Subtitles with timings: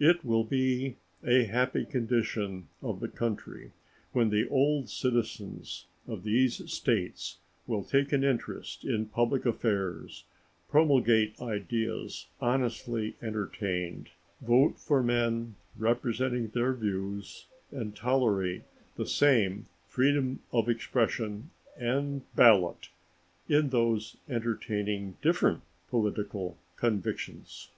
[0.00, 3.72] It will be a happy condition of the country
[4.12, 10.24] when the old citizens of these States will take an interest in public affairs,
[10.70, 14.08] promulgate ideas honestly entertained,
[14.40, 18.62] vote for men representing their views, and tolerate
[18.96, 22.88] the same freedom of expression and ballot
[23.46, 27.68] in those entertaining different political convictions.